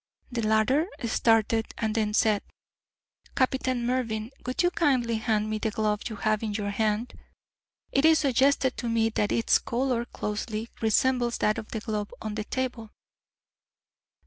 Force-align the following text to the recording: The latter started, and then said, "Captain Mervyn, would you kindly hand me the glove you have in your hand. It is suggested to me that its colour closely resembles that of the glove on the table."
The 0.31 0.41
latter 0.41 0.87
started, 1.05 1.75
and 1.77 1.93
then 1.93 2.15
said, 2.15 2.41
"Captain 3.35 3.85
Mervyn, 3.85 4.31
would 4.43 4.63
you 4.63 4.71
kindly 4.71 5.17
hand 5.17 5.47
me 5.47 5.59
the 5.59 5.69
glove 5.69 6.01
you 6.09 6.15
have 6.15 6.41
in 6.41 6.55
your 6.55 6.71
hand. 6.71 7.13
It 7.91 8.03
is 8.05 8.17
suggested 8.17 8.75
to 8.77 8.89
me 8.89 9.09
that 9.09 9.31
its 9.31 9.59
colour 9.59 10.05
closely 10.05 10.69
resembles 10.81 11.37
that 11.37 11.59
of 11.59 11.67
the 11.69 11.81
glove 11.81 12.11
on 12.19 12.33
the 12.33 12.45
table." 12.45 12.89